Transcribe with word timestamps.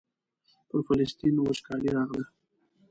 پر 0.67 0.79
فلسطین 0.87 1.35
وچکالي 1.39 1.89
راغله. 1.95 2.25